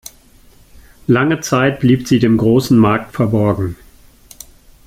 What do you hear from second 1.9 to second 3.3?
sie dem großen Markt